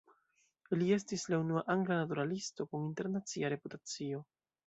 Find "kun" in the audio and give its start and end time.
2.71-2.87